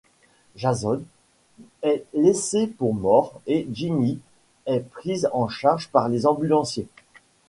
Jason 0.55 0.99
est 1.83 2.05
laissé 2.15 2.65
pour 2.65 2.95
mort 2.95 3.39
et 3.45 3.67
Ginny 3.71 4.19
est 4.65 4.79
prise 4.79 5.29
en 5.31 5.47
charge 5.47 5.89
par 5.89 6.09
les 6.09 6.25
ambulanciers. 6.25 6.87